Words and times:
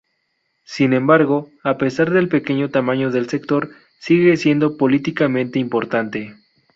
Sin 0.65 0.93
embargo, 0.93 1.51
a 1.63 1.77
pesar 1.77 2.09
del 2.09 2.27
pequeño 2.27 2.71
tamaño 2.71 3.11
del 3.11 3.29
sector, 3.29 3.69
sigue 3.99 4.35
siendo 4.35 4.75
políticamente 4.75 5.59
importante. 5.59 6.35